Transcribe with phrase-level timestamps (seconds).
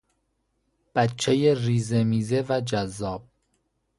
[0.95, 3.27] بچهی ریزه میزه و جذاب